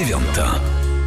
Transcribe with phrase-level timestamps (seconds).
[0.00, 0.60] dziewiąta.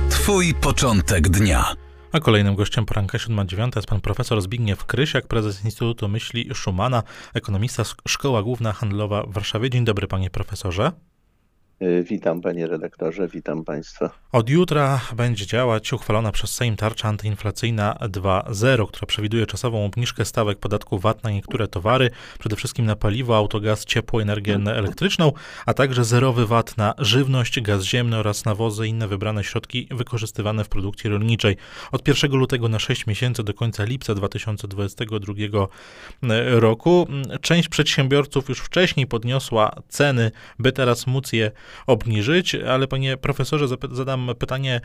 [0.09, 1.75] Twój początek dnia.
[2.11, 7.04] A kolejnym gościem poranka 7.9 jest pan profesor Zbigniew Krysiak, prezes Instytutu Myśli Schumana,
[7.34, 9.70] ekonomista Szkoła Główna Handlowa w Warszawie.
[9.70, 10.92] Dzień dobry panie profesorze.
[11.79, 14.10] E, witam panie redaktorze, witam państwa.
[14.31, 20.59] Od jutra będzie działać uchwalona przez Sejm tarcza antyinflacyjna 2.0, która przewiduje czasową obniżkę stawek
[20.59, 25.31] podatku VAT na niektóre towary, przede wszystkim na paliwo, autogaz, ciepło, energię elektryczną,
[25.65, 30.63] a także zerowy VAT na żywność, gaz ziemny oraz nawozy i inne wybrane środki wykorzystywane
[30.63, 31.57] w produkcji rolniczej.
[31.91, 35.34] Od 1 lutego na 6 miesięcy do końca lipca 2022
[36.59, 37.07] roku.
[37.41, 41.51] Część przedsiębiorców już wcześniej podniosła ceny, by teraz móc je
[41.88, 44.82] obniżyć, ale panie profesorze, zadam pytanie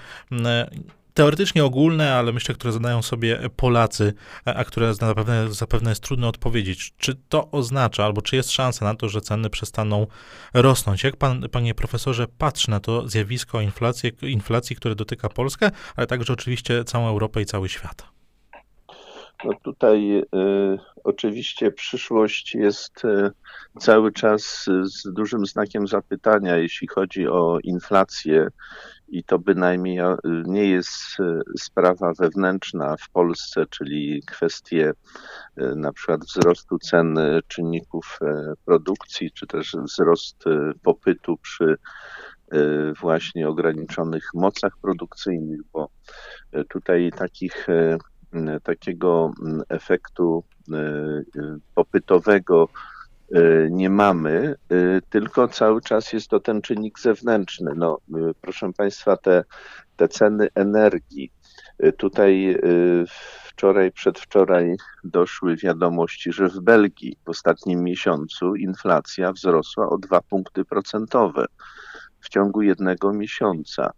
[1.15, 4.15] teoretycznie ogólne, ale myślę, które zadają sobie Polacy,
[4.45, 6.93] a które zapewne, zapewne jest trudno odpowiedzieć.
[6.99, 10.07] Czy to oznacza, albo czy jest szansa na to, że ceny przestaną
[10.55, 11.05] rosnąć?
[11.05, 16.33] Jak pan, panie profesorze, patrzy na to zjawisko inflacji, inflacji które dotyka Polskę, ale także
[16.33, 18.18] oczywiście całą Europę i cały świat?
[19.45, 23.31] No tutaj y, oczywiście przyszłość jest y,
[23.79, 28.49] cały czas z dużym znakiem zapytania, jeśli chodzi o inflację.
[29.09, 30.05] I to bynajmniej y,
[30.47, 34.93] nie jest y, sprawa wewnętrzna w Polsce, czyli kwestie
[35.61, 38.19] y, na przykład wzrostu cen czynników
[38.65, 40.45] produkcji, czy też wzrost
[40.83, 41.77] popytu przy
[43.01, 45.89] właśnie ograniczonych mocach produkcyjnych, bo
[46.69, 47.67] tutaj takich
[48.63, 51.25] takiego mm, efektu y, y,
[51.75, 52.69] popytowego
[53.37, 54.55] y, nie mamy,
[55.11, 57.73] tylko cały czas jest to ten czynnik zewnętrzny.
[57.77, 57.99] No,
[58.41, 59.45] proszę Państwa, te,
[59.97, 61.33] te ceny energii.
[61.97, 62.59] Tutaj
[63.45, 70.65] wczoraj, przedwczoraj doszły wiadomości, że w Belgii w ostatnim miesiącu inflacja wzrosła o dwa punkty
[70.65, 71.47] procentowe
[72.21, 73.93] w ciągu jednego miesiąca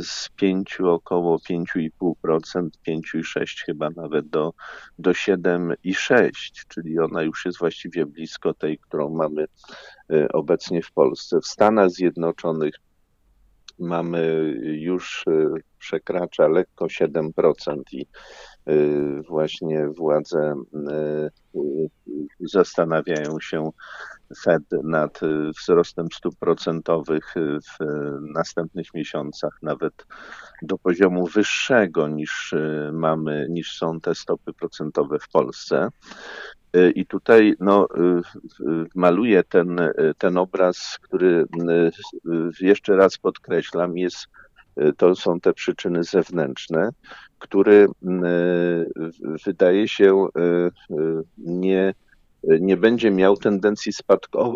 [0.00, 4.52] z 5 około 5,5%, 5,6 chyba nawet do,
[4.98, 6.22] do 7,6,
[6.68, 9.46] czyli ona już jest właściwie blisko tej, którą mamy
[10.12, 11.40] e, obecnie w Polsce.
[11.40, 12.74] W Stanach Zjednoczonych
[13.78, 18.06] mamy już e, przekracza lekko 7% i
[19.28, 20.54] właśnie władze
[22.40, 23.70] zastanawiają się
[24.42, 27.84] Fed nad y, wzrostem stóp procentowych y, w
[28.34, 30.06] następnych miesiącach, nawet
[30.62, 35.88] do poziomu wyższego niż y, mamy, niż są te stopy procentowe w Polsce.
[36.94, 37.88] I tutaj no,
[38.94, 39.80] maluję ten,
[40.18, 41.44] ten obraz, który
[42.60, 44.26] jeszcze raz podkreślam, jest,
[44.96, 46.90] to są te przyczyny zewnętrzne,
[47.38, 47.86] które
[49.46, 50.26] wydaje się
[51.38, 51.94] nie
[52.60, 53.92] nie będzie miał tendencji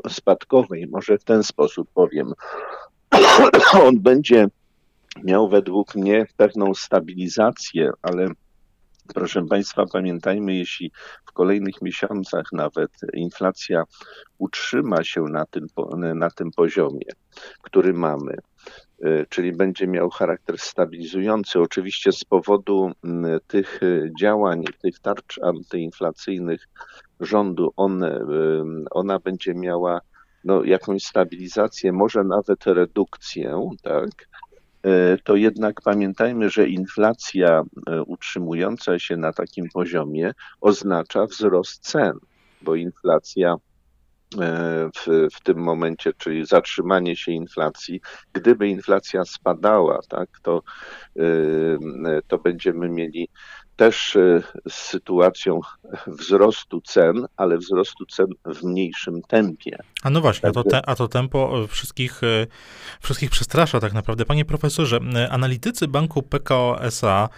[0.08, 2.32] spadkowej, może w ten sposób powiem.
[3.86, 4.48] On będzie
[5.24, 8.28] miał według mnie pewną stabilizację, ale
[9.14, 10.92] proszę Państwa, pamiętajmy, jeśli
[11.26, 13.84] w kolejnych miesiącach nawet inflacja
[14.38, 15.66] utrzyma się na tym,
[16.14, 17.06] na tym poziomie,
[17.62, 18.36] który mamy,
[19.04, 22.90] y, czyli będzie miał charakter stabilizujący, oczywiście z powodu
[23.46, 23.80] tych
[24.20, 26.68] działań, tych tarcz antyinflacyjnych
[27.20, 28.04] rządu, on,
[28.90, 30.00] ona będzie miała
[30.44, 34.27] no, jakąś stabilizację, może nawet redukcję, tak,
[35.24, 42.18] to jednak pamiętajmy, że inflacja e, utrzymująca się na takim poziomie oznacza wzrost cen,
[42.62, 43.56] bo inflacja
[44.40, 48.00] e, w, w tym momencie, czyli zatrzymanie się inflacji,
[48.32, 50.62] gdyby inflacja spadała, tak, to,
[52.28, 53.28] to będziemy mieli
[53.78, 55.60] też e, z sytuacją
[56.06, 59.78] wzrostu cen, ale wzrostu cen w mniejszym tempie.
[60.02, 62.46] A no właśnie, a to, te, a to tempo wszystkich, e,
[63.00, 64.24] wszystkich przestrasza tak naprawdę.
[64.24, 67.28] Panie profesorze, e, analitycy banku PKO SA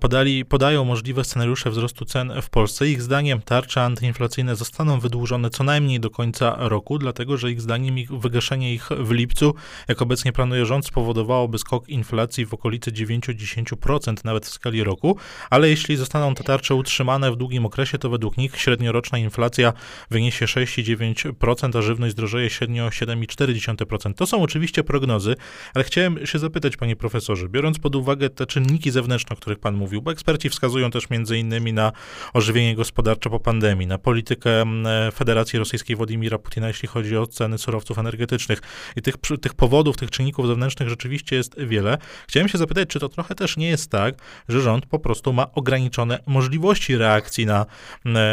[0.00, 2.88] podali, podają możliwe scenariusze wzrostu cen w Polsce.
[2.88, 7.98] Ich zdaniem tarcze antyinflacyjne zostaną wydłużone co najmniej do końca roku, dlatego że ich zdaniem
[7.98, 9.54] ich wygaszenie ich w lipcu,
[9.88, 15.16] jak obecnie planuje rząd, spowodowałoby skok inflacji w okolicy 9-10% nawet w skali roku,
[15.50, 19.72] ale jeśli zostaną te tarcze utrzymane w długim okresie, to według nich średnioroczna inflacja
[20.10, 24.14] wyniesie 6,9%, a żywność zdrożeje średnio 7,4%.
[24.14, 25.36] To są oczywiście prognozy,
[25.74, 29.74] ale chciałem się zapytać, panie profesorze, biorąc pod uwagę te czynniki zewnętrzne, o których pan
[29.74, 31.92] mówił, bo eksperci wskazują też między innymi na
[32.32, 37.58] ożywienie gospodarcze po pandemii, na politykę mm, Federacji Rosyjskiej Władimira Putina, jeśli chodzi o ceny
[37.58, 38.62] surowców energetycznych.
[38.96, 41.98] I tych, tych powodów, tych czynników zewnętrznych rzeczywiście jest wiele.
[42.28, 44.14] Chciałem się zapytać, czy to trochę też nie jest tak,
[44.48, 47.66] że rząd po prostu ma ograniczenia ograniczone możliwości reakcji na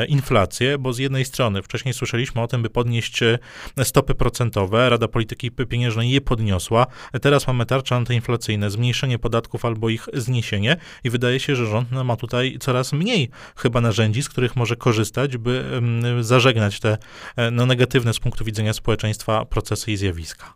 [0.07, 3.19] inflację, bo z jednej strony wcześniej słyszeliśmy o tym, by podnieść
[3.83, 6.87] stopy procentowe, Rada Polityki Pieniężnej je podniosła,
[7.21, 12.15] teraz mamy tarcze antyinflacyjne, zmniejszenie podatków albo ich zniesienie i wydaje się, że rząd ma
[12.15, 15.81] tutaj coraz mniej chyba narzędzi, z których może korzystać, by
[16.19, 16.97] zażegnać te
[17.35, 20.53] e, no, negatywne z punktu widzenia społeczeństwa procesy i zjawiska.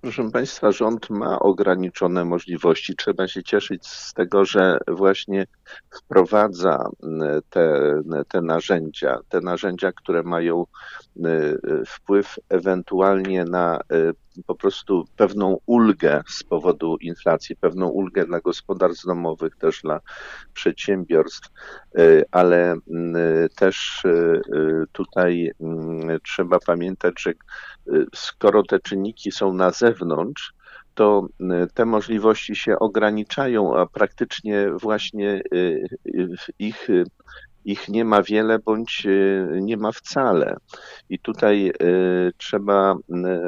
[0.00, 2.96] Proszę Państwa, rząd ma ograniczone możliwości.
[2.96, 5.46] Trzeba się cieszyć z tego, że właśnie
[5.90, 6.88] wprowadza
[7.50, 7.94] te,
[8.28, 10.64] te narzędzia, te narzędzia, które mają
[11.86, 13.80] wpływ ewentualnie na
[14.46, 20.00] po prostu pewną ulgę z powodu inflacji, pewną ulgę dla gospodarstw domowych, też dla
[20.54, 21.48] przedsiębiorstw,
[22.30, 22.76] ale
[23.56, 24.02] też
[24.92, 25.50] tutaj
[26.24, 27.32] trzeba pamiętać, że
[28.14, 30.52] skoro te czynniki są na zewnątrz,
[30.94, 31.26] to
[31.74, 35.42] te możliwości się ograniczają, a praktycznie właśnie
[36.58, 36.88] ich
[37.64, 40.56] ich nie ma wiele bądź e, nie ma wcale.
[41.08, 41.72] I tutaj e,
[42.36, 42.94] trzeba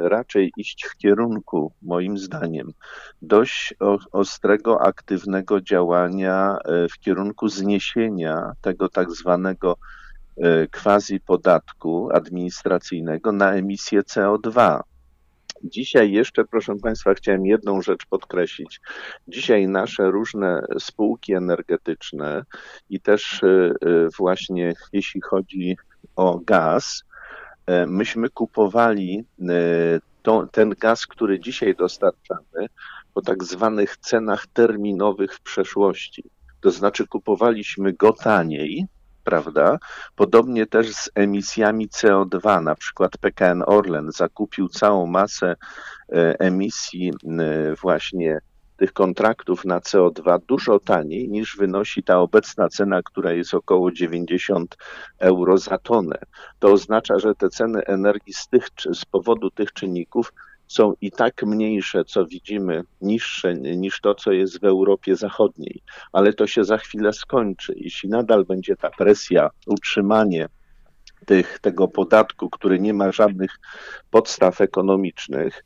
[0.03, 2.71] raczej iść w kierunku, moim zdaniem,
[3.21, 3.73] dość
[4.11, 6.57] ostrego, aktywnego działania
[6.91, 9.77] w kierunku zniesienia tego tak zwanego
[10.83, 14.79] quasi podatku administracyjnego na emisję CO2.
[15.63, 18.81] Dzisiaj jeszcze, proszę Państwa, chciałem jedną rzecz podkreślić.
[19.27, 22.43] Dzisiaj nasze różne spółki energetyczne
[22.89, 25.77] i też y, y, właśnie jeśli chodzi
[26.15, 27.03] o gaz,
[27.69, 29.25] y, myśmy kupowali
[30.21, 32.67] to, ten gaz, który dzisiaj dostarczamy,
[33.13, 36.23] po tak zwanych cenach terminowych w przeszłości.
[36.61, 38.87] To znaczy kupowaliśmy go taniej,
[39.23, 39.77] prawda?
[40.15, 45.55] Podobnie też z emisjami CO2, na przykład PKN Orlen zakupił całą masę
[46.09, 47.13] e, emisji
[47.81, 48.39] właśnie
[48.77, 54.77] tych kontraktów na CO2 dużo taniej niż wynosi ta obecna cena, która jest około 90
[55.19, 56.19] euro za tonę.
[56.59, 60.33] To oznacza, że te ceny energii z, tych, z powodu tych czynników
[60.73, 65.81] są i tak mniejsze, co widzimy, niższe niż to, co jest w Europie Zachodniej.
[66.11, 67.73] Ale to się za chwilę skończy.
[67.75, 70.47] Jeśli nadal będzie ta presja, utrzymanie
[71.25, 73.59] tych, tego podatku, który nie ma żadnych
[74.11, 75.63] podstaw ekonomicznych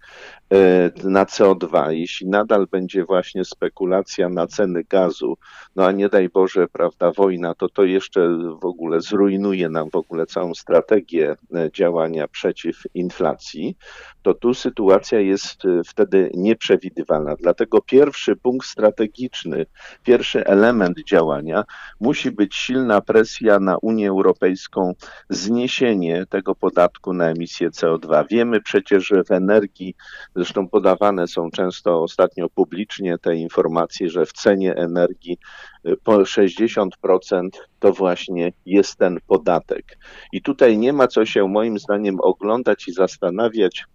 [0.53, 5.37] e, na CO2, jeśli nadal będzie właśnie spekulacja na ceny gazu,
[5.75, 9.95] no a nie daj Boże, prawda, wojna, to to jeszcze w ogóle zrujnuje nam w
[9.95, 13.77] ogóle całą strategię e, działania przeciw inflacji,
[14.21, 17.35] to tu sytuacja jest e, wtedy nieprzewidywalna.
[17.35, 19.65] Dlatego pierwszy punkt strategiczny,
[20.03, 21.63] pierwszy element działania
[21.99, 24.93] musi być silna presja na Unię Europejską,
[25.47, 28.25] zniesienie tego podatku na emisję CO2.
[28.29, 29.95] Wiemy przecież, że w energii,
[30.35, 35.37] zresztą podawane są często ostatnio publicznie te informacje, że w cenie energii
[35.87, 36.89] y, po 60%
[37.79, 39.97] to właśnie jest ten podatek.
[40.33, 43.85] I tutaj nie ma co się moim zdaniem oglądać i zastanawiać,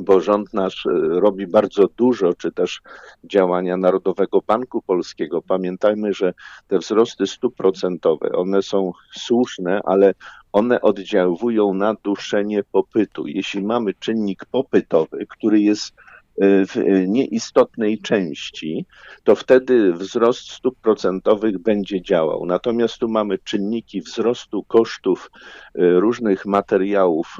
[0.00, 0.90] bo rząd nasz y,
[1.20, 2.80] robi bardzo dużo, czy też
[3.24, 5.42] działania Narodowego Banku Polskiego.
[5.42, 6.34] Pamiętajmy, że
[6.68, 10.14] te wzrosty stóp procentowe, one są słuszne, ale
[10.58, 13.26] one oddziałują na duszenie popytu.
[13.26, 15.94] Jeśli mamy czynnik popytowy, który jest
[16.40, 18.86] w nieistotnej części,
[19.24, 22.46] to wtedy wzrost stóp procentowych będzie działał.
[22.46, 25.30] Natomiast tu mamy czynniki wzrostu kosztów
[25.78, 27.36] y, różnych materiałów,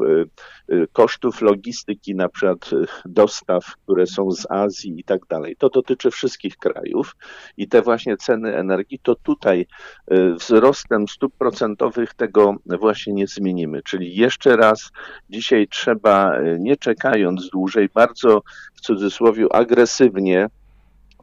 [0.70, 2.70] y, kosztów logistyki, na przykład
[3.04, 5.56] dostaw, które są z Azji i tak dalej.
[5.58, 7.16] To dotyczy wszystkich krajów
[7.56, 9.66] i te właśnie ceny energii, to tutaj
[10.36, 13.82] wzrostem stóp procentowych tego właśnie nie zmienimy.
[13.82, 14.90] Czyli jeszcze raz,
[15.30, 18.42] dzisiaj trzeba, nie czekając dłużej, bardzo
[18.78, 20.48] w cudzysłowie agresywnie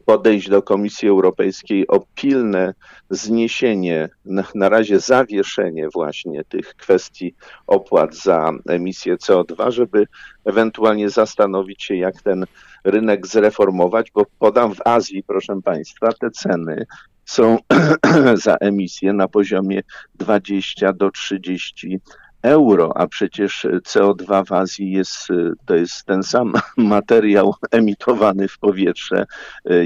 [0.06, 2.74] podejść do Komisji Europejskiej o pilne
[3.10, 4.10] zniesienie,
[4.56, 7.36] na razie zawieszenie właśnie tych kwestii
[7.68, 10.08] opłat za emisję CO2, żeby
[10.46, 12.46] ewentualnie zastanowić się, jak ten
[12.84, 16.86] rynek zreformować, bo podam w Azji, proszę Państwa, te ceny
[17.26, 17.58] są
[18.46, 19.82] za emisję na poziomie
[20.16, 22.00] 20 do 30
[22.46, 25.28] euro, a przecież CO2 w Azji jest,
[25.66, 29.26] to jest ten sam materiał emitowany w powietrze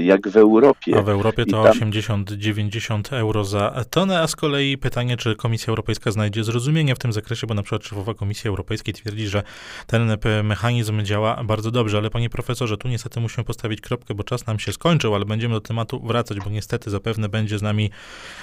[0.02, 0.98] jak w Europie.
[0.98, 1.72] A w Europie to tam...
[1.72, 7.12] 80-90 euro za tonę, a z kolei pytanie, czy Komisja Europejska znajdzie zrozumienie w tym
[7.12, 9.42] zakresie, bo na przykład szefowa Komisji Europejskiej twierdzi, że
[9.86, 14.46] ten mechanizm działa bardzo dobrze, ale panie profesorze, tu niestety musimy postawić kropkę, bo czas
[14.46, 17.90] nam się skończył, ale będziemy do tematu wracać, bo niestety zapewne będzie z nami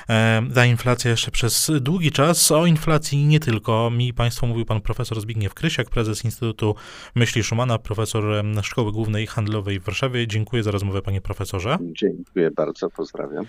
[0.09, 2.51] e, ta inflacja jeszcze przez długi czas.
[2.51, 6.75] O inflacji nie tylko mi Szanowni Państwo, mówił pan profesor Zbigniew Krysiak, prezes Instytutu
[7.15, 8.23] Myśli Szumana, profesor
[8.61, 10.27] Szkoły Głównej Handlowej w Warszawie.
[10.27, 11.77] Dziękuję za rozmowę, panie profesorze.
[11.81, 13.45] Dziękuję bardzo, pozdrawiam.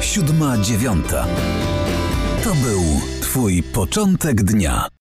[0.00, 1.26] Siódma dziewiąta.
[2.44, 2.82] To był
[3.22, 4.88] Twój początek dnia.